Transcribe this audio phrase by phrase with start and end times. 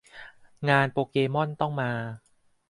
[0.69, 1.91] งานโปเกมอนต้องมา